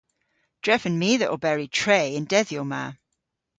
[0.63, 2.83] Drefen my dhe oberi tre y'n dedhyow ma.